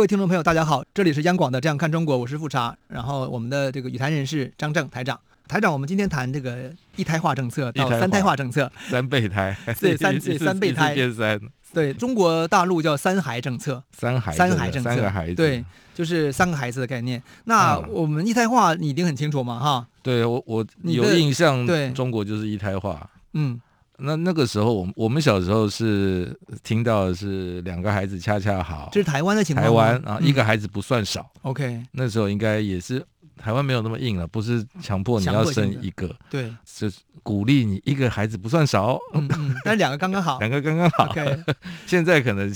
[0.00, 2.74] 各位听众朋友，大家好，这里是央广的《这样看中国》，我是富察。
[2.88, 10.94] 然后我们的这个语坛人士张正台长，台长，我们今天谈这个一胎化政策到三胎化政策，三备胎，对，三 对三备胎。
[10.94, 11.38] 变三，
[11.74, 15.62] 对中国大陆叫三孩政策，三孩三孩政策，三个孩子，对，
[15.94, 17.22] 就是三个孩子的概念。
[17.44, 19.86] 那我们一胎化，你一定很清楚嘛，哈？
[20.02, 23.60] 对我我有印象，对，中国就是一胎化，嗯。
[24.02, 29.64] 那那个时候，我们我们小时候是听到的是两个孩子恰恰好，这是台湾的情况。
[29.64, 31.30] 台湾啊，一个孩子不算少。
[31.42, 33.04] OK，那时候应该也是
[33.36, 36.90] 台湾没有那么硬了，不是强迫你要生一个，对，是
[37.22, 41.06] 鼓励你一个孩子不算少，嗯嗯，但两个刚刚好， 两个刚刚好。
[41.06, 41.42] OK，
[41.86, 42.52] 现在可能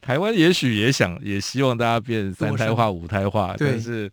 [0.00, 4.10] 台湾也许也想也希望大家变三胎化、五胎化，但是。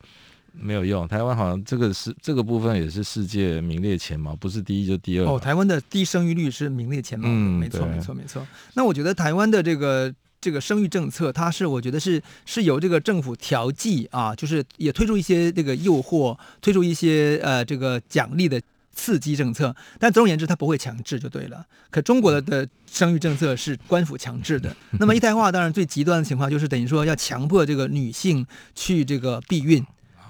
[0.56, 5.26] 没有用，台湾好像这个是这个部分也是世界名列前茅，不是第一就第二。
[5.26, 8.46] 哦，台湾的低生育率是名列前茅的，嗯，没错，没错，没错。
[8.76, 18.62] 那我觉得台湾的这个这个生育政策，它是我觉得是是由这个政府调剂啊，就是也推出一些这个诱惑，推出一些呃这个奖励的
[18.94, 21.66] 刺激政策，但总而言之，它不会强制就对了。
[21.90, 24.76] 可中国的的生育政策是官府强制的。
[25.00, 29.84] 那么一胎化，当然最极端的情况就是等于说要强迫这个女性去这个避孕。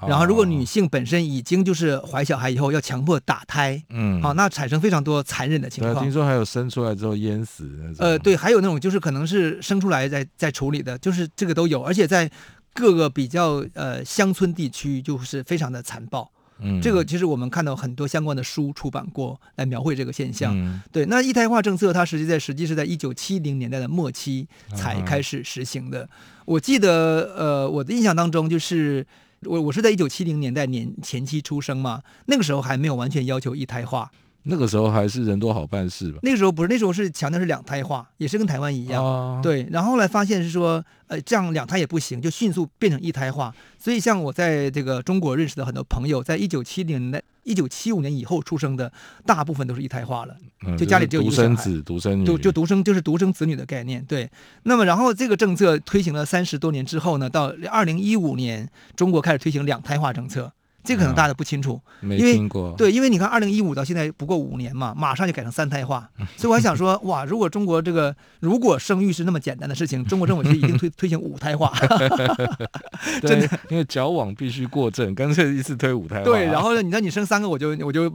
[0.07, 6.03] 然后，如果女性本身已经就是怀小孩以后要强迫打胎，嗯，好，那产生非常多残忍的情况。
[6.03, 7.95] 听说还有生出来之后淹死那种。
[7.99, 12.29] 呃，对，还有那种就是可能是生出来再再处理的，就是这个都有，而且在
[12.73, 16.31] 各个比较呃乡村地区就是非常的残暴。
[16.59, 20.53] 嗯，这个其实我们看到很多相关的书出版过来描绘这个现象。
[20.55, 26.07] 嗯，对，那一胎化政策它实际在实际是在一九七零年代的末期才开始实行的。
[26.45, 29.05] 我记得呃我的印象当中就是。
[29.45, 34.11] 我我是在一九七零年代年前期出生嘛，那个时候还没有完全要求一胎化，
[34.43, 36.19] 那个时候还是人多好办事吧？
[36.23, 39.67] 那个时候不是，那时候是强调是两胎化，也是跟台湾一样，啊、对。
[39.71, 43.53] 然后后来发现是说，呃，这样两胎也不行，就迅速变成一胎化。
[43.77, 47.23] 所以像我在这个中国认识的很多朋友，在一九七零年代。
[47.45, 48.89] 一九七五年以后出生的
[49.25, 50.33] 大部分都是一胎化了，
[50.77, 54.01] 就家里只有一个独生子、独生女，就就独生就是独生子女的概念。
[54.05, 54.31] 对，
[54.63, 60.53] 那么然后这个政策推行了三十多年之后呢，到二零一五年，中国开始推行两胎化政策。
[60.83, 62.73] 这个可能大家不清楚，嗯、没听过。
[62.77, 71.71] 对，因为你看，二零一五到现在不过五年嘛，马上就改成三胎化， 所以我还想说， 哇，如果中国这个如果生育是那么简单的事情，中国政府就一定推 推行五胎化。
[73.21, 76.23] 真的，因为矫枉必须过正，干脆一次推五胎化。
[76.23, 78.09] 对，然后呢，你说你生三个，我就我就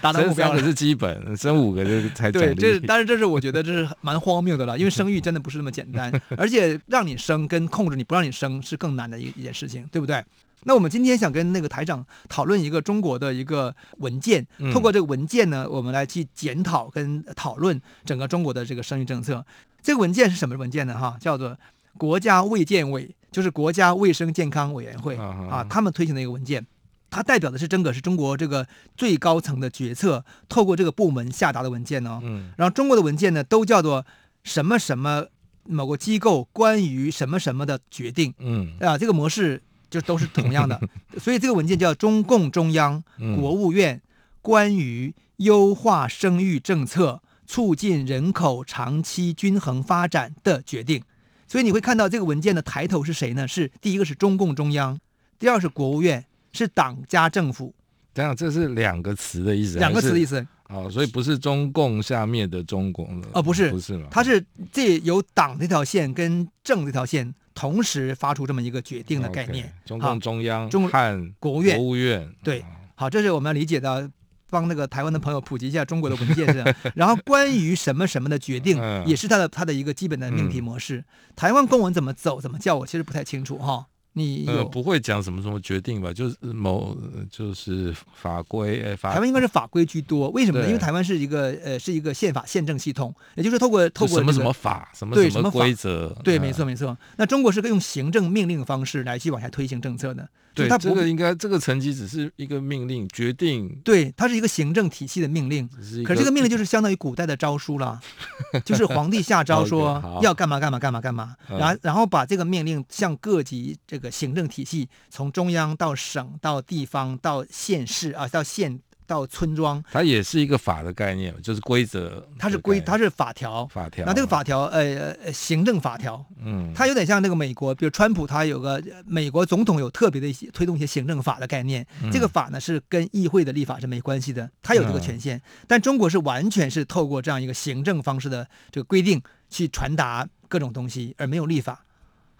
[0.00, 0.54] 达到目标了。
[0.54, 2.54] 生三个是基本，生五个就才对。
[2.54, 10.24] 这但是这是我觉得这是蛮荒谬的了，因为生育真的不是那么简单，而且让你生跟控制你不让你生是更难的一一件事情，对不对？
[10.64, 19.44] 那我们今天想跟那个台长讨论一个中国的一个文件，通过这个文件呢，我们来去检讨跟讨论整个中国的这个生育政策。
[19.82, 20.98] 这个文件是什么文件呢？
[20.98, 21.56] 哈，叫做
[21.96, 26.66] 国家卫健委，就是国家卫生健康委员会啊，他们推行的一个文件，
[27.08, 32.20] 它代表的是真的是中国这个最高层的决策，透过这个部门下达的文件哦。
[32.22, 32.52] 嗯。
[32.58, 34.04] 然后中国的文件呢，都叫做
[34.44, 35.28] 什么什么
[35.64, 38.34] 某个机构关于什么什么的决定。
[38.38, 38.76] 嗯。
[38.80, 39.62] 啊，这个模式。
[39.90, 40.80] 就都是同样的，
[41.18, 43.02] 所以这个文件叫中共中央、
[43.36, 44.00] 国务院
[44.40, 51.02] 关于优化生育政策、促进人口长期均衡发展的决定。
[51.48, 53.48] 所以你会看到这个文件的抬头是谁呢？
[53.48, 54.98] 是第一个是中共中央，
[55.38, 57.74] 第二是国务院，是党加政府。
[58.12, 59.78] 等等，这是两个词的意思。
[59.78, 60.46] 两个词的意思。
[60.72, 63.28] 哦，所以不是中共下面的中国了。
[63.34, 67.34] 哦，不是，不是，它是这由党这条线跟政这条线。
[67.52, 72.64] 同时发出这么一个决定的概念，okay, 中共中央、中和国务院、国务院对，
[72.94, 74.08] 好，这是我们要理解的，
[74.48, 76.74] 帮那个台湾的朋友普及一下中国的文件是。
[76.94, 81.04] 然后关于什么什么的决定，也是它的它的一个基本的命题模式。
[81.36, 83.88] 台湾公文怎么走怎么叫，我其实不太清楚哈。
[84.12, 86.12] 你呃不会讲什么什么决定吧？
[86.12, 86.96] 就是某
[87.30, 90.28] 就是法规，哎，法台湾应该是法规居多。
[90.30, 90.66] 为什么呢？
[90.66, 96.96] 因为台湾是一个呃是一个宪法宪政系统，也就是透过透过、这个、什么什么法什么什么规则，对，没错没错。
[97.16, 100.28] 那中国是个用行政命令的方式来去往下推行政策的。
[100.52, 103.68] 对，它这个应该这个层级只是一个命令决定。
[103.84, 105.68] 对，它是一个行政体系的命令。
[105.80, 108.00] 是可是这个命令就是相当于古代的诏书了，
[108.66, 118.80] 就是皇帝下诏说要干嘛干嘛干嘛干嘛，然后然后把这个命令向各级这个个行政体系，从中央到省到地方到县市啊，到县。
[119.10, 122.24] 到村庄，它也是一个法的概念，就是规则。
[122.38, 123.66] 它是规，它是法条。
[123.66, 124.06] 法条。
[124.06, 126.24] 那这个法条，呃，呃，行政法条。
[126.40, 126.72] 嗯。
[126.76, 131.84] 它有点像那个美国，比如川普，他有个美国总统有特别的一些推动一些行政法的概念。
[132.00, 132.12] 嗯。
[132.12, 135.38] 这个法呢是跟议会的立法是没关系的，他有这个权限。
[135.38, 135.42] 嗯。
[135.66, 141.84] 但中国是完全是透过这样一个行政方式的这个规定去传达各种东西，而没有立法。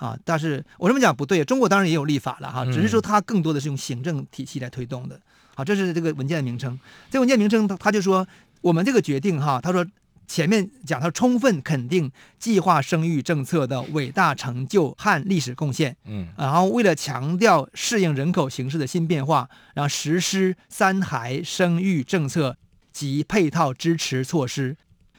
[0.01, 5.21] 啊，但是我这么讲不对，中国当然也有立法了哈，只是说它更多的是用行政体系来推动的。
[5.55, 6.79] 好，这是这个文件的名称。
[7.11, 8.27] 这个文件名称，他他就说，
[8.63, 9.87] 我们这个决定哈，他说
[10.27, 15.95] 前面讲他充分肯定计划生育政策的伟大成就和历史贡献。
[16.07, 22.57] 嗯，然后为了强调适应人口形势的新变化，然后实施三孩生育政策
[22.91, 24.79] 及配套支持措施。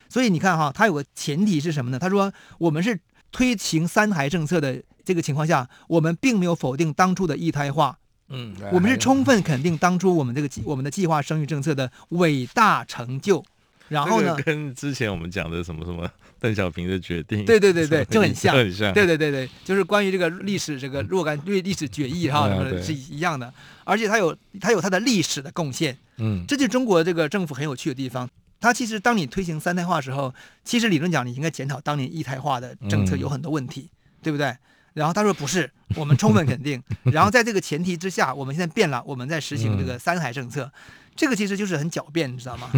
[0.10, 2.00] 所以你看哈，它有个前提是什么呢？
[2.00, 3.00] 他说我们是
[3.32, 7.98] 推行三孩政策的这个情况下，我们并没有否定当初的一胎化。
[8.34, 13.44] 嗯，我们是充分肯定当初我们这个我们的计划生育政策的伟大成就，
[13.90, 22.50] 然后呢，跟之前我们讲的什么什么邓小平的决定，对对对对，就很像，很像，对对对对，就是关于这个历史这个若干对历史决议哈，
[22.82, 28.30] 是一样的，而且它有它有它的历史的贡献，嗯，这就是中国这个政府很有趣的地方。
[28.62, 33.90] 它其实当你推行三胎化的时候，其实理论讲你应该检讨当年一胎化的政策有很多问题，
[34.22, 34.56] 对不对？
[34.94, 36.82] 然后他说不是，我们充分肯定。
[37.12, 40.72] 然后在这个前提之下，我们现在变了，我们在实行这个三孩政策，嗯、
[41.16, 42.70] 这个其实就是很狡辩，你知道吗？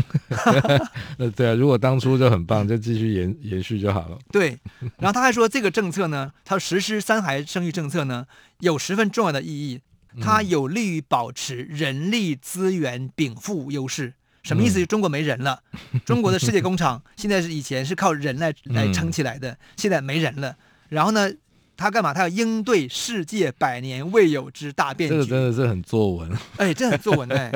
[1.18, 4.20] 呃，对啊，如果当初就很棒，就继续延延续就好了。
[4.32, 4.58] 对。
[5.00, 8.28] 然后他还说，这个政策呢，他实施三孩生育政策呢，
[8.60, 9.82] 有十分重要的意义，
[10.22, 14.14] 它有利于保持人力资源禀赋优势。
[14.44, 14.80] 什么意思？
[14.80, 15.60] 就中国没人了，
[16.06, 20.56] 中国的世界工厂 现在是以前是靠人来来撑起来的，现在没人了。
[20.90, 21.32] 然后呢？
[21.76, 22.14] 他干嘛？
[22.14, 25.16] 他要应对世界百年未有之大变局。
[25.16, 26.32] 这个真的是很作文。
[26.58, 27.52] 哎，这很作文哎。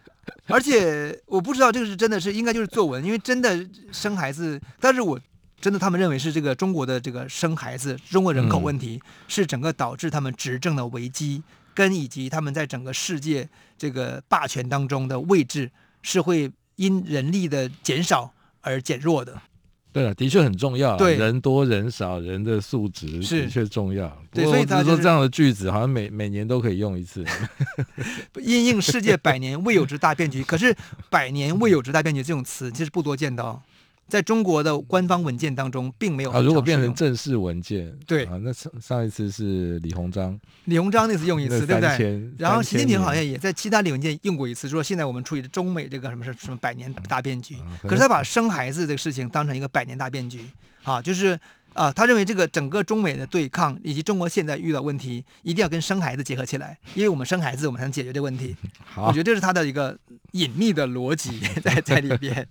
[0.46, 5.18] 而且我不知道这个是真的是应该就是作文，因为真的生孩子，但是我
[5.58, 11.42] 真的他们认为是这个中国的这个生孩子，中国人口问题、嗯、是整个导致他们执政的危机，
[11.72, 13.48] 跟以及他们在整个世界
[13.78, 15.70] 这个霸权当中的位置
[16.02, 19.40] 是会因人力的减少而减弱的。
[19.92, 20.96] 对了，的确很重要。
[20.96, 24.10] 对，人多人少，人的素质的确重要。
[24.32, 27.22] 对，所以他说这样的句子好像每每年都可以用一次。
[28.40, 30.74] 因应世界百年未有之大变局，可是
[31.10, 33.62] “百年未有之大变局”这种词其实不多见到。
[34.08, 36.40] 在中国的官方文件当中，并没有啊。
[36.40, 42.30] 如果变成正式文件，对啊，那上上一次是李鸿章，李鸿章那次用一次，对不对？
[42.38, 47.56] 然后习近平好像也在其他的文件用过一次，说现在我们处于中美这个什么是什么百年大变局。
[47.82, 50.44] 可是他把生孩子这个事情当成一个百年大变局
[50.82, 51.38] 啊，就是。
[51.74, 58.54] 啊，他认为这个整个中美的对抗以及中国现在遇到问题，一定要跟生孩子结合起来，因为我们生孩子，我们才能解决这个问题。
[58.84, 59.98] 好，我觉得这是他的一个
[60.32, 62.46] 隐秘的逻辑 在在里边。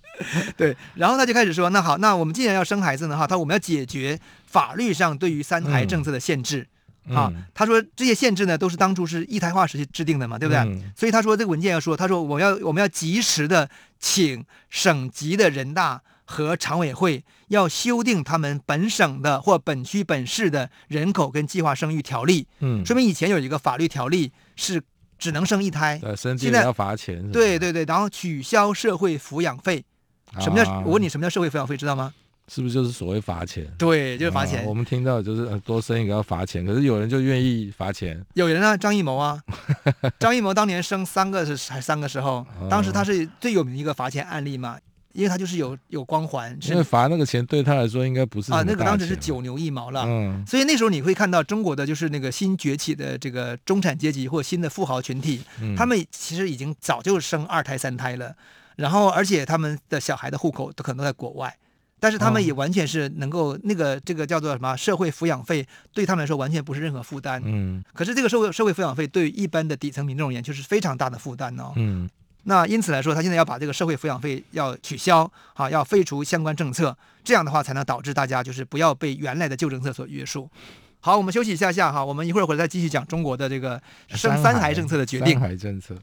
[0.58, 6.68] 对，然后他就开始说，那好，那我们既然要生孩子呢，哈，他说我们要解决法律上对于三孩政策的限制。
[7.08, 10.60] 嗯、啊，他说这些限制呢，都是当初是一胎化时期制定的嘛，对不对？
[10.62, 13.70] 嗯、所以他说这个文件要说，他说我要我们要及时的
[14.00, 16.02] 请省级的人大。
[16.32, 24.82] 和常委会要修订他们本省的或本区本市的人口跟计划生育条例，嗯，说明以前有一个法律条例是
[25.20, 29.84] 只能生一胎，对，生第二胎要罚钱，对对对，然后取消社会抚养费，
[30.40, 30.72] 什么叫？
[30.72, 31.76] 啊、我问你，什么叫社会抚养费？
[31.76, 32.14] 知道吗？
[32.48, 33.66] 是不是就是所谓罚钱？
[33.78, 34.62] 对，就是罚钱。
[34.62, 38.22] 啊、我们听到就是多生一个要罚钱，可是有人就愿意罚钱。
[38.34, 39.42] 有人啊，张艺谋啊，
[40.20, 44.78] 张艺谋当年生三个是还三个时候，当时他是最有名一个罚钱案例嘛。
[45.14, 58.36] 因为他就是有有光环，因为罚那个钱对他来说应该不是啊，那个当时是九牛一毛了，嗯，所以那时候你会看到中国的就是那个新崛起的这个中产阶级或新的富豪群体，嗯，他们其实已经早就生二胎三胎了，
[58.76, 61.56] 然后而且他们的小孩的户口都可能都在国外，
[62.00, 72.10] 但是他们也完全是能够那个这个叫做什么社会抚养费对他们来说完全不是任何负担，嗯，可是这个社会社会抚养费对于一般的底层民众而言就是非常大的负担哦，嗯。
[72.44, 80.50] 那因此来说，他现在要把这个社会抚养费要取消，啊，要废除相关政策，这样的话才能导致大家就是不要被原来的旧政策所约束。
[81.00, 85.40] 好，我们休息一下下哈，我们一会儿回来再继续讲中国的这个生三孩政策的决定。
[85.40, 85.96] 三孩政策。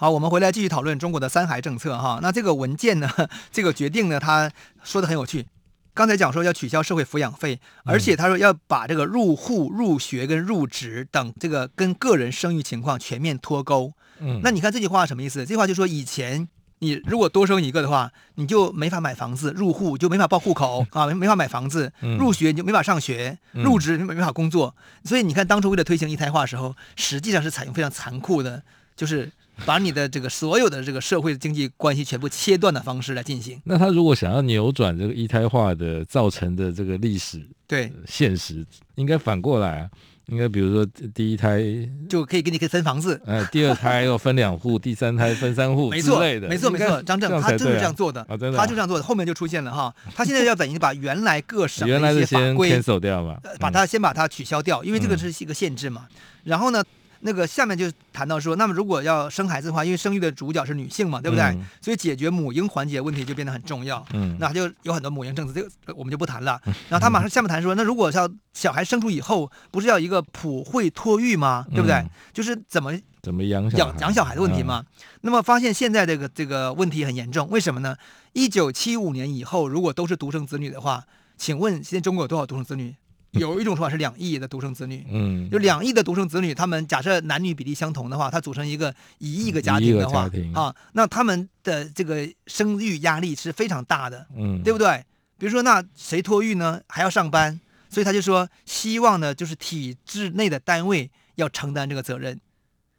[0.00, 2.20] 好，我们回来继续讨论中国的三孩政策哈。
[2.22, 3.10] 那这个文件呢，
[3.50, 4.48] 这个决定呢，他
[4.84, 5.44] 说的很有趣。
[5.92, 13.92] 刚才讲说要取消社会抚养费，而且他说要把这个入户、入学跟入职等这个跟个人生育情况全面脱钩。
[14.20, 15.40] 嗯，那你看这句话什么意思？
[15.40, 16.46] 这句话就说以前
[16.78, 24.76] 你如果多生一个的话，你就没法买房子，入户就没法报户口 啊，没没法买房子，入学你就没法上学，入职没没法工作。
[25.02, 28.62] 所以你看当初为了推行一胎化的时候，实际上是采用非常残酷的，
[28.94, 29.32] 就是。
[29.64, 33.60] 把你的这个所有的这个社会经济关系全部切断的方式来进行。
[33.64, 39.90] 那他如果想要扭转这个一胎化的造成的这个历史对现实，应该反过来啊，
[40.26, 41.62] 应该比如说第一胎
[42.08, 45.90] 就可以给你可以分房子，呃，第二胎要分两户，第三胎分三户。
[45.90, 56.06] 没错没错没错，张正他就是这样做的，他就这样做的，后面就出现了哈，他现在要等于把原来各省原来的一些法规 cancel 掉嘛，把它先把它取消掉，因为这个是一个限制嘛，
[56.44, 56.82] 然后呢。
[57.20, 61.44] 那个下面就谈到说，那么如果要生孩子的话，因为生育的主角是女性嘛，对不对？
[61.44, 64.04] 嗯、所以解决母婴环节问题就变得很重要。
[64.12, 66.60] 嗯，那就有很多母婴政策，这个我们就不谈了。
[66.88, 71.66] 然后他马上下面谈说，那如果要小孩生出以后，不是要一个普惠托育吗？
[71.70, 71.96] 对不对？
[71.96, 74.84] 嗯、就是怎么怎么养养养小孩的问题嘛。
[74.86, 77.96] 嗯、那么发现现在这个这个问题很严重，为什么呢？
[78.32, 81.02] 一九七五年以后，如果都是独生子女的话，
[81.36, 82.94] 请问现在中国有多少独生子女？
[83.32, 95.04] 有一种说法是两亿的独生子女，嗯，就两亿的独生子女，他们假设男女比例相同的话，他组成一个一亿个家庭的话，啊，那他们的这个生育压力是非常大的，嗯，对不对？
[95.36, 96.80] 比如说，那谁托育呢？
[96.88, 102.40] 还要上班，所以他就说，希望呢，就是体制内的单位要承担这个责任。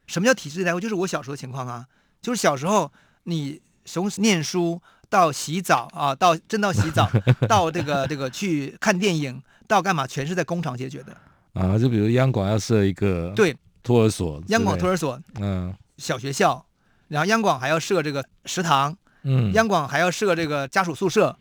[0.08, 0.80] 什么叫体制内单位？
[0.80, 1.86] 就是我小时候的情况啊，
[2.22, 2.92] 就是小时候
[3.24, 7.10] 你从念书到洗澡啊，到真到洗澡，
[7.50, 9.42] 到这个这个去看电影。
[9.70, 10.06] 到干嘛？
[10.06, 11.16] 全是在工厂解决的。
[11.54, 11.80] 啊！
[11.80, 13.56] 就比如央广要设一个对。
[13.82, 16.64] 托儿所，央广托儿所，嗯，小学校，
[17.08, 21.36] 然后央广还要设这个食堂，嗯，央广还要设这个家属宿舍，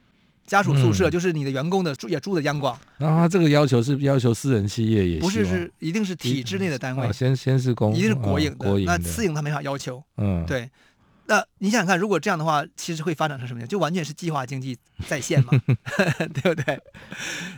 [0.46, 2.78] 家属宿舍就是你的员工的住也住的央广。
[2.96, 10.70] 然后他这个要求是要求私人企业也不是是一定是体制内的单位，先先是公，一定是国营的，国营那私营他没法要求，嗯，对。
[11.28, 13.68] 那你想想看，如果这样的话，其实会发展成什么样？
[13.68, 15.52] 就完全是计划经济再现嘛，
[16.32, 16.82] 对不对？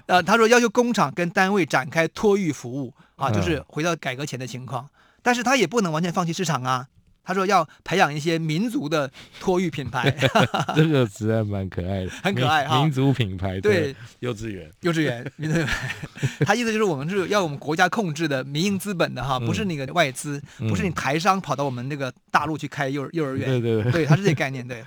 [0.07, 4.91] 呃，他说要求工厂跟单位展开托育服务啊，就是回到改革前的情况，
[5.23, 6.89] 但是他也不能完全放弃市场啊。
[7.23, 10.11] 他说要培养一些民族的托育品牌，
[10.75, 12.81] 这个词还蛮可爱的， 很可爱哈。
[12.83, 13.95] 民族品牌对。
[14.21, 15.97] 幼稚园，幼稚园 民族品牌，
[16.45, 24.85] 他意思就是我们是要我们国家控制的民营资本的哈，不是那个外资，不是你台商跑到我们那个大陆去开幼幼儿园，对对对，对，他是这个概念对。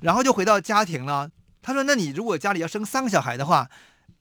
[0.00, 1.30] 然后就回到家庭了，
[1.62, 3.68] 他说，那你如果家里要生三个小孩的话，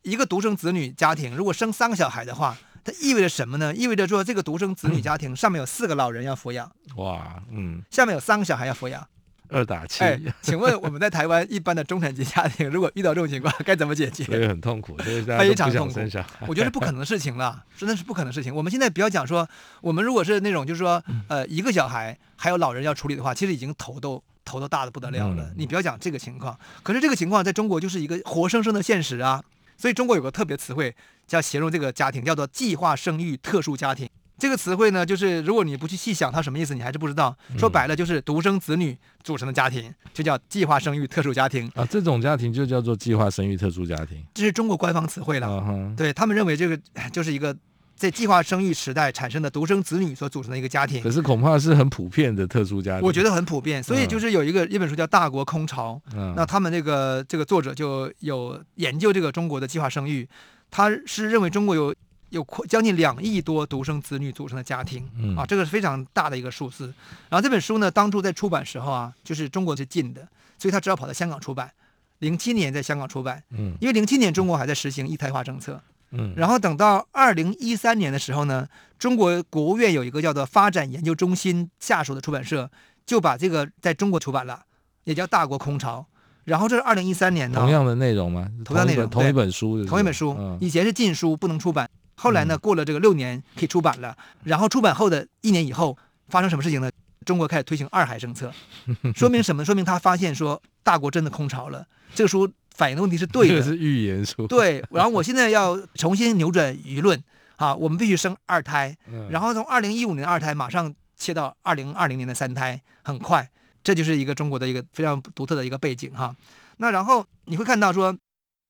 [0.04, 2.58] 一个独生子女家庭如果生三个小孩的话。
[2.86, 3.74] 它意味着什么呢？
[3.74, 6.72] 意味着说，这个独生子女 家庭上面有四个老人要抚养。
[6.98, 9.06] 哇，嗯，下面有三个小孩要抚养，
[9.50, 10.04] 二打七。
[10.04, 14.24] 哎，请问我们在台湾一般的中产阶级家庭，如果遇到这种情况，该怎么解决？
[14.26, 16.46] 所以很痛苦，非常痛苦。
[16.48, 18.54] 我觉得是不可能的事情了，真的是不可能的事情。
[18.54, 19.50] 我们现在不要讲说，
[19.82, 25.44] 我们如果是那种就是说，呃，一个小孩还有老人要处理的话，其实已经头都头都大的不得了了。
[25.46, 29.44] 嗯、你不要讲这个情况，可是这个情况在中国就是一个活生生的现实啊。
[29.78, 30.96] 所以中国有个特别词汇，
[31.28, 34.10] 叫形容这个家庭，叫做计划生育特殊家庭。
[34.38, 37.36] 这个词汇呢，就是如果你不去细想它什么意思，你还是不知道。
[37.58, 41.86] 说白了就是独生子女组成的家庭，就叫计划生育特殊家庭啊。
[41.86, 45.48] 这种家庭就叫做计划生育特殊家庭，这是中国官方词汇了。
[45.48, 45.96] Uh.
[45.96, 46.78] 对，他们认为这个
[47.12, 47.56] 就是一个。
[47.98, 53.08] 在计划生育时代产生的独生子女所组成的一个家庭，可是恐怕是很普遍的特殊家庭。
[53.08, 60.28] 我觉得很普遍，所以就是有一个一本书叫《大国空巢》，嗯，那他们这个这个作者就有研究这个中国的计划生育，
[60.76, 61.96] 他是认为中国有
[62.32, 66.94] 有将近两亿多独生子女组成的家庭，嗯啊，这个是非常大的一个数字。
[67.30, 70.28] 然后这本书呢，当初在出版时候啊，就是中国是禁的，
[70.58, 71.72] 所以他只好跑到香港出版。
[72.20, 75.82] 零七年在香港出版，嗯，因为零七年中国还在实行一胎化政策。
[76.12, 78.68] 嗯，然后等到二零一三年的时候呢，
[79.00, 82.70] 中国国务院有一个叫做发展研究中心下属的出版社，
[83.06, 84.66] 就把这个在中国出版了，
[85.06, 86.02] 也叫《大国空巢》。
[86.46, 88.50] 然后这是二零一三年的同样的内容吗？
[88.64, 90.58] 同样内容，同一本书，同一本书。
[90.62, 91.90] 以前是禁书，不能出版。
[92.16, 94.16] 后来呢，过了这个六年可以出版了。
[94.44, 95.98] 然后出版后的一年以后，
[96.30, 96.90] 发生什么事情呢？
[97.26, 98.52] 中国开始推行二孩政策，
[99.14, 99.66] 说明什么？
[99.66, 101.86] 说明他发现说大国真的空巢了。
[102.14, 102.50] 这个书。
[102.78, 104.46] 反映的问题是对的， 这是预言书。
[104.48, 107.18] 对，然后我现在要重新扭转舆论，
[107.56, 108.94] 啊，我们必须生二胎，
[109.30, 113.50] 然后从二零一五年的二胎马上切到二零二零年的三胎，很快，
[113.86, 116.36] 这就是一个中国的一个非常独特的一个背景哈。
[116.78, 118.18] 那然后你会看到说，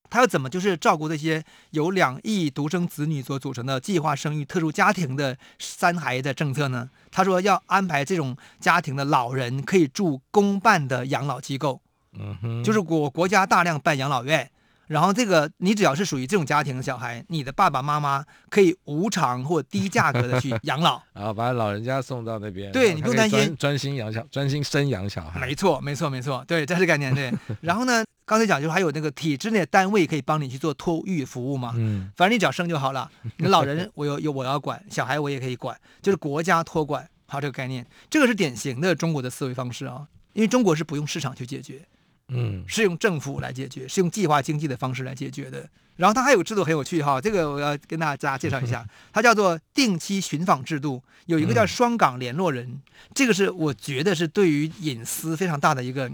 [0.10, 1.42] 他要怎么就是照顾这些
[1.72, 6.90] 由两亿独生子女所组成的计划生育特殊家庭的三孩的政策呢？
[7.10, 11.82] 他说要安排这种家庭的老人可以住公办的养老机构，
[12.20, 14.52] 嗯哼，就是国国家大量办养老院。
[14.88, 25.40] 然后这个，你只要是属于这种家庭的小孩，你的爸爸妈妈可以无偿或低价格的去 养老，然后把老人家送到那边，对，你不用担心，专心养小，专心生养小孩。
[25.40, 27.34] 没错，没错，没错，对，这是概念，对。
[27.62, 33.10] 然后呢，刚才讲就是还有那个体制内的单位可以帮你去做托育服务嘛，嗯，反正你只要生就好了。
[33.38, 41.82] 你的老人我有有我要管，小孩我也可以管，就是国家托管，好这个概念，这个是典型的中国的思维方式啊，因为中国是不用市场去解决。
[42.30, 45.68] 嗯，是用政府来解决，是用计划经济的方式来解决的。
[45.96, 52.82] 然后它还有个制度很有趣哈，这个我要跟大家介绍一下， 它叫做定期巡访制度，有一个叫双岗联络人，
[53.14, 56.12] 这个是我觉得是对于隐私非常大的一个，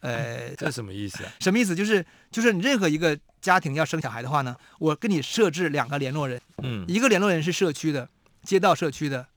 [0.00, 1.32] 呃， 这什么意思啊？
[1.38, 1.76] 什么意思？
[1.76, 8.08] 就是就是你任何一个家庭要生小孩的话呢，我跟你设置两个联络人，嗯，一个联络人是社区的，
[8.42, 9.28] 街道社区的，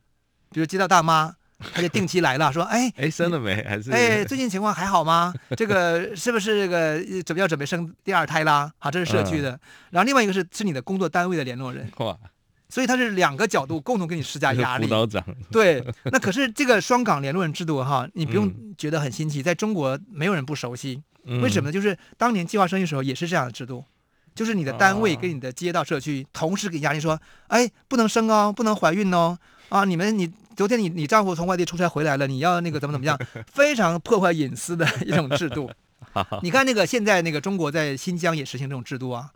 [0.52, 1.36] 比如街道大妈。
[1.74, 3.64] 他就定期来了，说：“哎哎，生了没？
[3.64, 5.34] 还是哎，最近情况还好吗？
[5.56, 8.72] 这个是不是这个准备要准备生第二胎啦？
[8.80, 9.52] 好，这是社区的。
[9.52, 9.60] 嗯、
[9.92, 12.18] 然后另外一个是是你的工作单位的联络人，哇，
[12.70, 14.86] 所以他是两个角度共同给你施加压力。
[14.86, 15.86] 辅导长，对。
[16.06, 21.02] 那可是这个双岗联络人制度哈，你不用觉得很新奇，在中国没有人不熟悉。
[21.42, 21.72] 为什么呢？
[21.72, 23.86] 就是当年计划生育时候也是这样的制度，
[24.36, 29.38] 就是你的单位跟你的街道社区同时给压力说：哎，不能生哦，不能怀孕哦，
[29.70, 33.20] 啊，你们你。”昨天你你丈夫从外地出差回来了，你要那个怎么怎么样，
[33.52, 35.70] 非常破坏隐私的一种制度。
[36.44, 39.30] 你看那个现在那个中国在新疆也实行这种制度啊，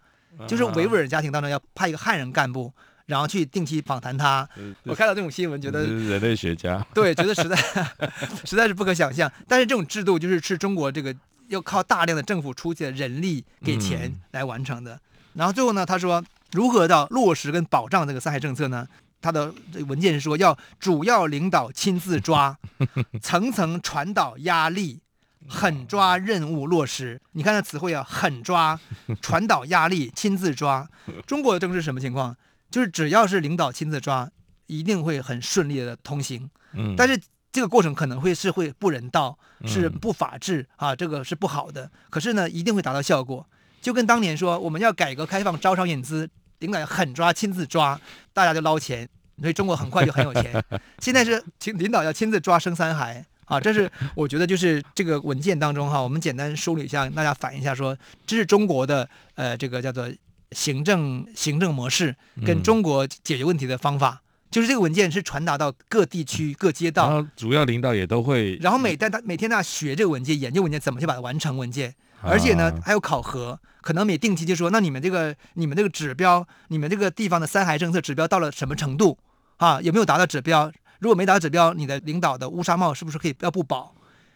[0.48, 2.72] 就是维吾尔家庭当中要派一个汉人干部，
[3.08, 4.48] 然后去定期访谈他。
[4.84, 7.56] 我看到这种新闻，觉得人类学家对，觉得实在
[8.46, 9.32] 实在是不可想象。
[9.48, 11.16] 但是这种制度就是是中国这个
[11.48, 15.00] 要靠大量的政府出钱人力给钱来完成的。
[15.34, 18.88] 然后最后呢，他说如何到落实跟保障这个三孩政策呢？
[19.22, 19.54] 他的
[19.88, 22.58] 文件是说，要主要领导亲自抓，
[23.22, 25.02] 层层传导压力，
[25.48, 27.20] 狠抓任务落实。
[27.32, 28.80] 你看那词汇啊，狠抓、
[29.22, 30.88] 传导压力、亲自抓。
[31.26, 32.36] 中国的政治什么情况？
[32.70, 34.30] 就是只要是领导亲自抓，
[34.68, 36.50] 一定会很顺利的通行。
[36.96, 37.20] 但是
[37.52, 41.90] 这个过程可能会是会不人道，是不法治啊，这个是不好的。
[42.10, 43.48] 可是呢，一定会达到效果。
[43.82, 46.30] 就跟当年说我们要改革开放，招商引资。
[46.60, 48.02] 领导要狠抓，亲自抓，
[48.38, 49.10] 大家就捞钱，
[49.42, 50.64] 所以中国很快就很有钱。
[51.02, 57.98] 现在是请领导要亲自抓生三孩啊，这是我觉得就是这个文件当中哈，我们简单梳理一下，大家反映一下说，
[58.28, 60.08] 这是中国的呃这个叫做
[60.52, 71.96] 行政行政模式跟中国解决问题的方法，嗯、就是这个文件是传达到各地区各街道，然后主要领导也都会，然后每代他每天大家学这个文件，研究文件怎么去把它完成文件。
[72.22, 79.18] 而且呢，还有考核，可能每定期就说，那你们这个、你们这个指标，你们这个地方的三孩政策指标到了什么程度
[79.58, 79.80] 啊？
[79.82, 80.72] 有没有达到指标？
[81.00, 83.94] 如果没达到指标，你的领导的乌纱帽是不是可以要不保？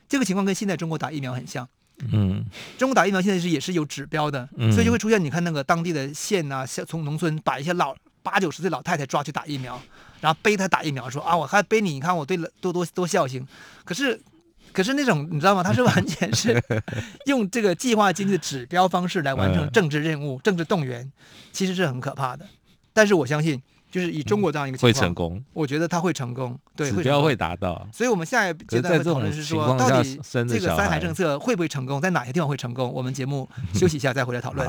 [0.08, 1.68] 这个情况跟现在中国打疫苗很像。
[2.12, 2.46] 嗯，
[2.78, 9.82] 中国打疫苗现在是也是有指标的，所以就会出现你看那个当地的县啊，从农村把一些老八九十岁老太太抓去打疫苗，
[10.20, 13.46] 然后背她打疫苗，说啊，我还背你，你看我对了多多多孝心，
[13.84, 14.22] 可是。
[14.74, 15.64] 可是那种你知道吗？
[15.64, 16.62] 他是 完全是
[17.26, 21.12] 用这个计划经济的指标方式来完成政治任务、政治动员，
[21.52, 22.46] 其实是很可怕的。
[22.94, 25.44] 但是我相信，就是以中国这样一个情况，会成功。
[25.54, 27.88] 我觉得他会成功，对，指标会达到。
[27.94, 32.92] 所以我们下一阶段会讨论是说，到底这个三孩政策会不会成功，在哪些地方会成功？
[32.92, 34.68] 我们节目休息一下再回来讨论。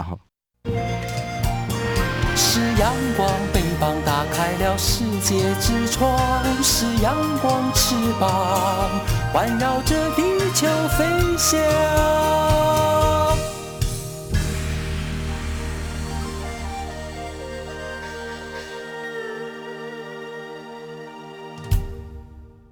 [2.36, 9.00] 是阳光，翅膀打开了世界之窗，是阳光翅膀
[9.32, 10.22] 环绕着地
[10.54, 10.66] 球
[10.96, 11.60] 飞翔。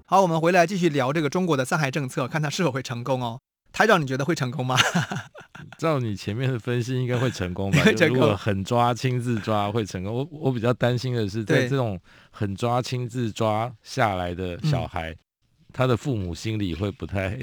[0.05, 3.39] 好，我们回来继续聊这个中国的三孩政策，看它是否会成功哦。
[3.71, 4.77] 台长，你觉得会成功吗？
[5.77, 7.81] 照你前面的分析，应该会成功吧？
[7.85, 8.17] 会成功。
[8.17, 10.13] 如果狠抓、亲自抓会成功。
[10.13, 11.99] 我我比较担心的是，在这种
[12.31, 15.15] 狠抓、亲自抓下来的小孩，
[15.71, 17.39] 他的父母心里会不太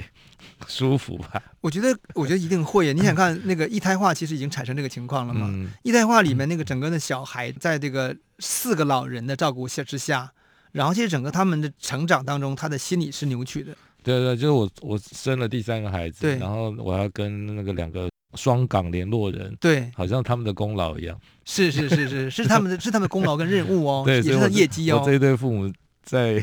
[0.67, 1.43] 舒服吧？
[1.63, 2.93] 我觉得，我觉得一定会。
[2.93, 5.49] 你想看那个一胎化，其实已经产生这个情况了嘛？
[5.51, 10.33] 嗯、一胎化里面那个整个的小孩，在这个四个老人的照顾下之下，
[10.73, 13.77] 然后其实整个他们的成长当中，他的心理是扭曲的。
[14.03, 21.19] 对对，就是我我生了第三个孩子，然后我要跟那个两个双港联络人，对，好像他们的功劳一样。
[21.45, 24.99] 是是是是 是他们的是他们的功劳跟任务哦，对也是他的业绩哦。
[25.01, 25.71] 我这一对父母
[26.05, 26.43] 在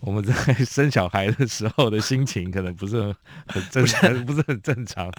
[0.00, 0.32] 我们在
[0.64, 3.14] 生小孩的时候的心情，可能不是很
[3.46, 5.10] 很正常，不是很正常。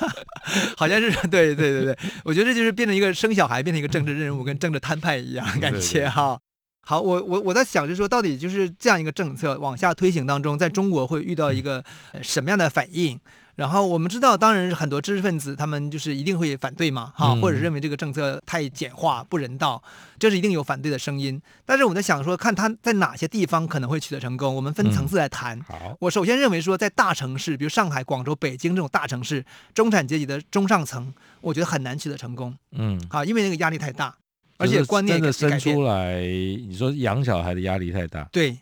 [0.76, 6.38] 好像是对对对对，我觉得这就是变成一个生小孩变成一个政治任务，跟政治摊派一样感觉哈。
[6.88, 11.84] 好，我我我在想，就是说，到底就是这样一个政策往下推行当中，在中国会遇到一个
[12.22, 13.18] 什么样的反应？
[13.56, 19.82] 然后我们知道，当然很多知识分子他们就是一定会反对嘛，哈，或者认为这个政策太简化不人道，
[20.16, 21.42] 这是一定有反对的声音。
[21.64, 25.60] 但是我在想说，看他在哪些地方可能会取得成功，我们分层次来谈。
[25.62, 29.44] 好，我首先认为说，在大城市，比如上海、广州、北京这种大城市，
[29.74, 32.54] 中产阶级的中上层，我觉得很难取得成功。
[32.70, 34.14] 嗯，啊，因为那个压力太大。
[34.58, 38.28] 而且观念真的生出来，你说养小孩的压力太大。
[38.32, 38.58] 对，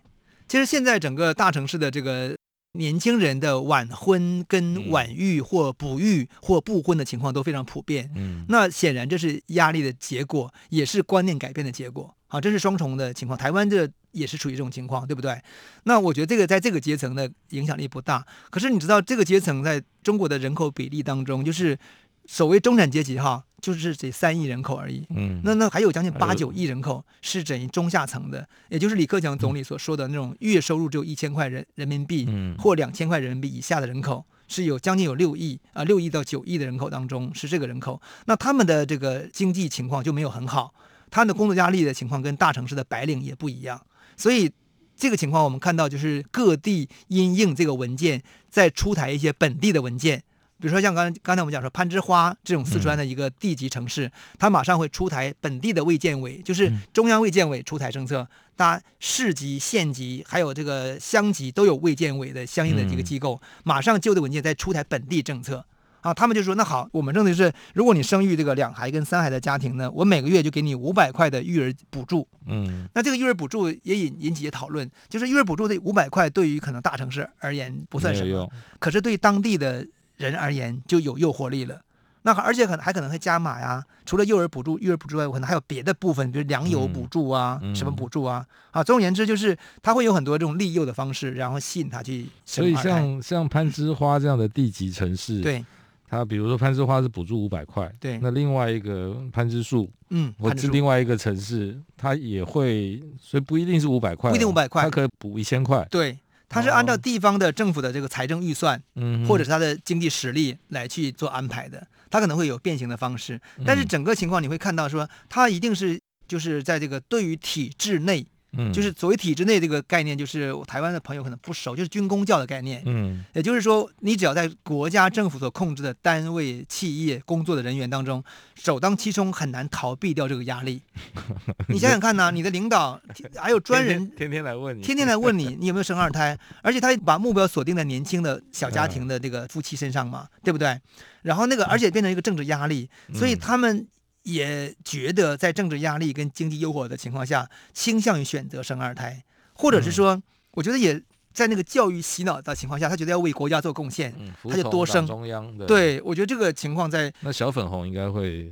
[0.48, 2.36] 其实现在整个大城市的这个
[2.72, 8.10] 年轻人的晚婚跟晚育或不育或不婚的情况都非常普遍。
[8.16, 12.12] 嗯，那显然这是压力的结果，也是观念改变的结果。
[12.26, 13.38] 好，这是双重的情况。
[13.38, 15.40] 台湾这也是处于这种情况，对不对？
[15.84, 18.26] 那我觉得这个在这个阶层的影响力不大。
[18.50, 21.78] 可是你知道，这个阶层在中国的人口比例当中，就是
[22.26, 23.44] 所谓中产阶级哈。
[23.72, 40.74] 就是这三亿人口而已，嗯，那那还有将近八九亿人口是整于中下层的，也就是李克强总理所说的那种月收入只有一千块人人民币，嗯，或两千块人民币以下的人口，是有将近有六亿啊，六亿到九亿的人口当中是这个人口，那他们的这个经济情况就没有很好，
[41.10, 43.80] 他们的工作压力的情况跟大城市的白领也不一样，
[44.16, 44.50] 所以
[44.96, 50.22] 这个情况我们看到就是各地因应这个文件在出台一些本地的文件。
[50.60, 65.66] 比如说像刚刚才我们讲说攀枝花这种四川的一个地级城市，它马上会出台本地的卫健委，就是中央卫健委出台政策，它市级、县级还有这个乡级都有卫健委的相应的这个机构，马上就的文件再出台本地政策
[66.00, 66.14] 啊。
[66.14, 72.26] 他们就说那好，我们认为是，如果你生育这个两孩跟三孩的家庭呢，我每个月就给你五百块的育儿补助。
[72.46, 79.84] 嗯，那这个育儿补助也引引起讨论，就是育儿补助这五百块对于可能大城市而言不算什么，可是对当地的。
[80.30, 81.80] 人而言就有诱惑力了，
[82.22, 83.84] 那而且可能还可能会加码呀。
[84.06, 88.46] 除了幼儿补助、育儿补助外，可能还有别的部分，比如粮油补助啊，嗯、什么补助啊。
[88.70, 92.26] 啊、嗯，总而言之，就是他会有很多这种利诱的方式，然后吸引他去。
[92.44, 95.64] 所以像像攀枝花这样的地级城市，对，
[96.08, 106.18] 他比如说攀枝花是补助五百块，对，那另外一个攀枝树，嗯，或是另外一个城市，他也会，所以不一定是五百块，不一定五百块，他可以补一千块，对。
[106.54, 118.26] 它是按照地方的政府的这个财政预算，嗯，或者是它的经济实力来去做安排的，它可能会有变形的方式，但是整个情况你会看到说，它一定是就是在这个对于体制内。
[118.56, 122.82] 嗯，就是所谓体制内这个概念，就是台湾的朋友可能不熟，就是军工教的概念。
[122.86, 128.22] 嗯，也就是说，你只要在国家政府所控制的单位、企业工作的人员当中，
[128.54, 130.82] 首当其冲，很难逃避掉这个压力。
[131.68, 133.00] 你想想看呢、啊，你的领导
[133.36, 136.38] 还有专人天天，天天来问你，天天来问你，你有没有生二胎？
[136.62, 140.80] 而且他把目标锁定在年轻的小家庭的这个夫妻身上嘛，对不对？
[141.22, 143.86] 然后那个，而且变成一个政治压力，所以他们。
[144.24, 149.22] 也觉得在政治压力跟经济诱惑的情况下，倾向于选择生二胎，
[149.54, 150.20] 或者是说，
[150.52, 151.00] 我觉得也
[151.32, 155.06] 在那个教育洗脑的情况下，他觉得要为国家做贡献，他就多生。
[155.06, 155.66] 中央的。
[155.66, 158.50] 对，我觉得这个情况在那小粉红应该会，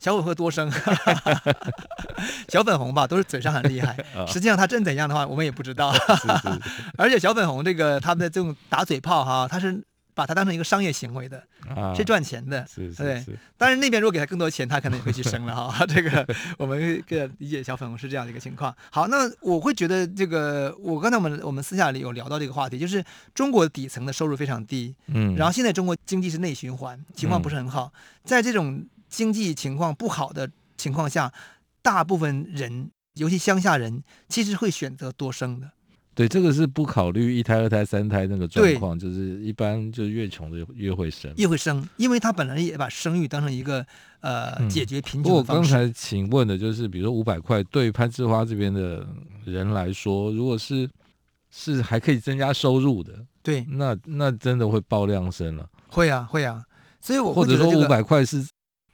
[0.00, 0.68] 小粉红会多生，
[2.48, 3.96] 小粉红吧，都是嘴上很厉害，
[4.26, 5.94] 实际上他真怎样的话，我们也不知道。
[6.98, 9.84] 而且小粉红这个他们的这种打嘴炮哈，他是。
[10.14, 11.42] 把它当成一个商业行为的，
[11.74, 13.38] 啊、是赚钱的，是是是对。
[13.58, 15.84] 当然那边如果给他更多钱，他可能也会去生了哈。
[15.86, 18.74] 这个我们个理解小粉红是这样的一个情况。
[18.90, 31.32] 好，那我会觉得这个，我刚才我们我们私下里有聊到这个话题，就是中国底层的收入非常低，嗯，然后现在中国经济是内循环，情况不是很好，嗯、在这种经济情况不好的情况下，
[31.82, 35.72] 大部分人，尤其乡下人，其实会选择多生的。
[36.14, 43.84] 对，这个是不考虑一胎、二胎、三胎那个状况，就是一般就是越穷的越会生，越会生，因为他本来也把生育当成一个
[44.20, 45.72] 呃解决贫穷的方式。
[45.72, 49.04] 我刚才请问的就是，比如说五百块，对攀枝花这边的
[49.44, 50.88] 人来说，如果是
[51.50, 55.68] 是还可以增加收入的，对，那那真的会爆量生了。
[55.88, 56.62] 会啊，会啊，
[57.00, 58.46] 所以我或者说五百块是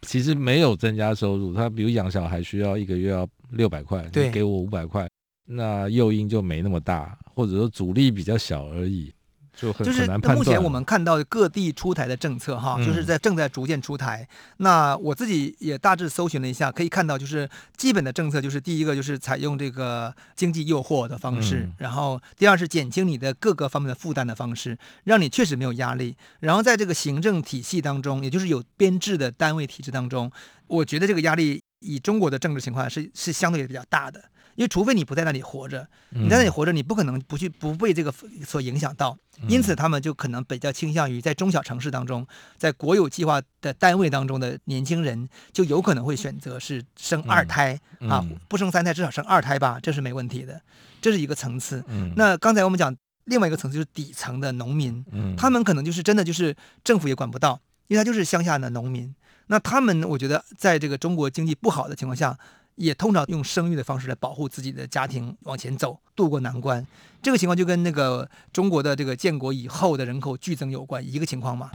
[0.03, 5.07] 其实没有增加收入，他比如养小孩需要一个月要六百块，对，给我五百块。
[5.53, 9.13] 那诱因就没那么大，或者说阻力比较小而已，
[9.57, 10.37] 就很很难判断。
[10.37, 14.23] 目前我们看到各地出台的政策，哈，就是在正在逐渐出台。
[14.23, 26.17] 嗯、那我自己也大致搜寻了一下，可以看到，就是基本的政策，就是第一个就是采用这个经济诱惑的方式，嗯、然后第二是减轻你的各个方面的负担的方式，让你确实没有压力。
[26.39, 30.31] 然后在这个行政体系当中，也就是有编制的单位体制当中，
[30.69, 34.30] 我觉得这个压力以中国的政治情况是是相对比较大的。
[34.61, 38.13] 因为除非你不在那里活着，你在那里活着，你不可能不去不被这个
[38.45, 39.17] 所影响到。
[39.49, 42.27] 因此，他们就可能比较倾向于在中小城市当中，
[42.59, 50.61] 在国有计划的单位当中的年轻人，就有可能会选择是生二胎啊，不生三胎，至少生二胎吧，这是没问题的。
[51.01, 51.83] 这是一个层次。
[52.15, 52.95] 那刚才我们讲
[53.25, 55.03] 另外一个层次就是底层的农民，
[55.39, 59.15] 他们可能就是真的就是政府也管不到，因为他就是乡下的农民。
[59.47, 62.39] 那他们，我觉得在这个中国经济不好的情况下，
[62.81, 66.85] 也通常用生育的方式来保护自己的家庭往前走，渡过难关。
[67.21, 71.71] 这个情况就跟那个中国的这个建国以后的人口剧增有关，一个情况嘛。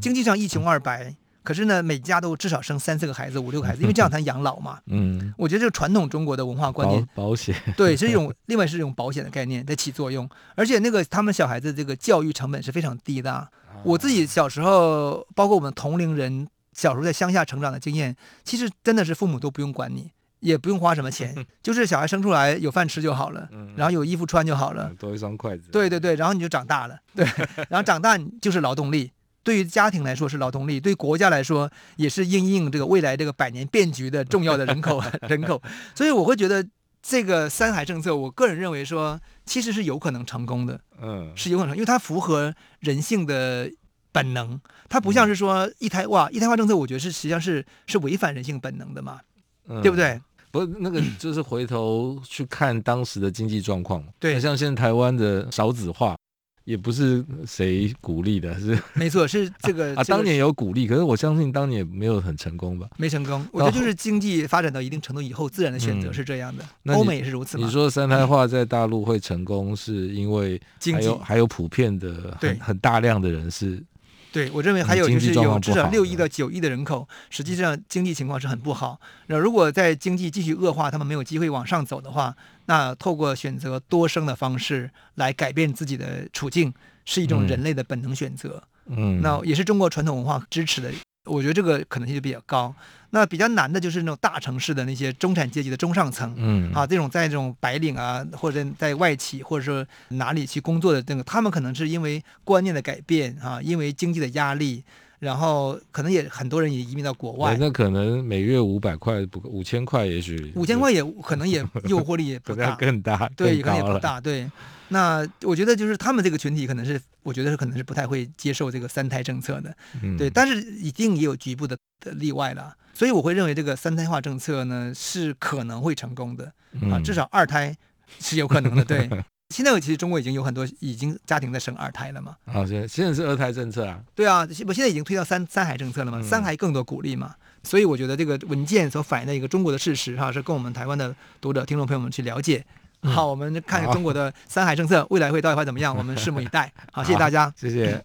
[0.00, 4.80] 经济上一穷二白，可是呢，每家都至少生三四个孩子、五六个孩子，因为这样才养老嘛。
[4.86, 13.46] 嗯，我觉得这个传统中国的文化观念，保险 对，是 一种另外是一种保险的概念在起作用，而且那个他们小孩子这个教育成本是非常低的。
[13.84, 16.48] 我自己小时候，包括我们同龄人。
[16.74, 25.70] 小时候在乡下成长的经验，其实真的是父母都不用管你，也不用花什么钱， 就是小孩生出来有饭吃就好了，然后有衣服穿就好了，多一双筷子。
[25.70, 27.26] 对对对，然后你就长大了，对，
[27.68, 29.10] 然后长大就是劳动力，
[29.42, 35.60] 对于家庭来说是劳动力，对国家来说也是应应这个未来这个百年变局的重要的人口 人口，
[35.94, 36.66] 所以我会觉得
[37.02, 43.70] 这个三孩政策，我个人认为说其实是有可能成功的，嗯，是有可能，因为它符合人性的。
[44.10, 49.20] 本能，它不像是说一胎哇，一胎化政策，我觉得是实际上是是违反人性本能的嘛，
[49.68, 50.20] 嗯、对不对？
[50.66, 56.16] 不，那个 就是回头去看当时的经济状况，对，像现在台湾的少子化。
[56.64, 62.86] 也不是谁鼓励的，是没错，是这个啊，当年有鼓励，可是我相信当年也没有很成功吧？
[62.98, 66.62] 没成功，我觉得就是经济发展到一定程度以后，自然的选择是这样的。
[66.92, 67.56] 欧美也是如此。
[67.56, 70.60] 你说三胎化在大陆会成功，是因为
[70.92, 73.82] 还有还有普遍的很很大量的人是。
[74.30, 79.00] 对，我认为还有就是有至少六亿到九亿的人口，实际上经济情况是很不好。
[79.26, 82.36] 那如果在经济继续恶化，他们没有机会往上走的话，
[82.66, 86.72] 那透过选择多生的方式来改变自己的处境，
[87.04, 88.62] 是一种人类的本能选择。
[88.86, 90.90] 嗯，那也是中国传统文化支持的。
[91.28, 92.74] 我觉得这个可能性就比较高。
[93.10, 104.84] 那比较难的就是那种大城市的那些中产阶级的中上层，嗯，啊，这种在这种白领啊，或者在外企或者说哪里去工作的那个，他们可能是因为观念的改变啊，因为经济的压力。
[105.18, 114.50] 然后可能也很多人也移民到国外，那可能每月五百块不五千块，也许五千块也可能也 诱惑力也不大，更大，对，可能也不大，对。
[114.90, 120.30] 那我觉得就是他们这个群体可能是，我觉得是可能是不太会接受这个三胎政策的，嗯、对。
[120.30, 126.52] 但是一定也有局部的的例外了，所以我会认为这个三胎化政策呢是可能会成功的
[126.90, 127.76] 啊，至少二胎
[128.18, 129.10] 是有可能的，对。
[129.54, 132.36] 现在其实中国已经有很多已经家庭在生二胎了嘛？
[132.52, 133.98] 好，现在现在是二胎政策啊。
[134.14, 136.20] 对啊，我现在已经推到三三孩政策了嘛？
[136.22, 137.34] 三孩更多鼓励嘛？
[137.62, 142.62] 所以我觉得这个文件所反映的一个中国的事实哈，是跟我们台湾的读者、听众朋友们去了解。
[143.02, 145.96] 好，我们看看中国的三孩政策未来会到底会怎么样？
[145.96, 146.70] 我们拭目以待。
[146.92, 148.04] 好，谢谢大家，谢谢。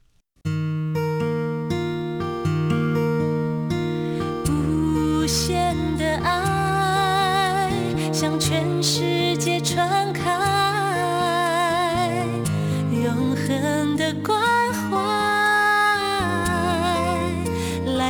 [4.48, 7.70] 无限的爱
[8.14, 9.23] 向全世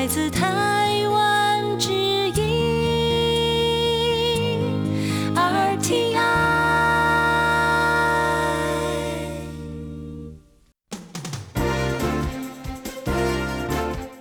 [0.04, 2.36] 来自台湾之音
[5.34, 6.18] RTI。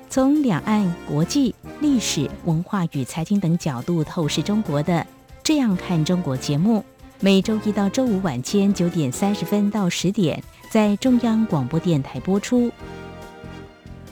[0.08, 4.94] 从两岸、国际、历史、文化与财经等角度透视中国的
[5.42, 6.84] 《这样看中国》节目，
[7.18, 10.40] 每周一到周五晚间九点三十分到十点。
[10.70, 12.70] 在中央广播电台播出。